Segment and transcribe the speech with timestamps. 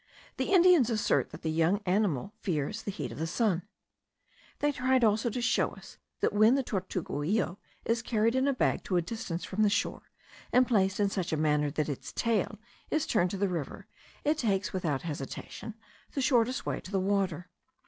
[0.37, 3.61] The Indians assert that the young animal fears the heat of the sun.
[4.57, 8.83] They tried also to show us, that when the tortuguillo is carried in a bag
[8.85, 10.09] to a distance from the shore,
[10.51, 12.57] and placed in such a manner that its tail
[12.89, 13.85] is turned to the river,
[14.23, 15.75] it takes without hesitation
[16.13, 17.51] the shortest way to the water.